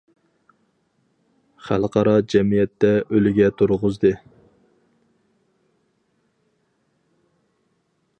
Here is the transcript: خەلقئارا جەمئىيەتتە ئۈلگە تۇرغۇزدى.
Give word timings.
خەلقئارا 1.65 2.13
جەمئىيەتتە 2.33 2.91
ئۈلگە 3.17 3.49
تۇرغۇزدى. 3.59 4.13